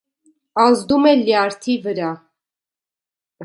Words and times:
Ազդում 0.63 1.05
է 1.11 1.11
լյարդի 1.21 1.77
վրա։ 1.85 2.09